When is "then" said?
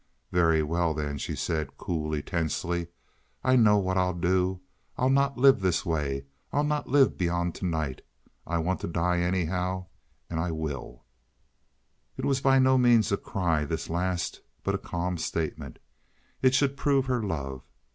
0.95-1.19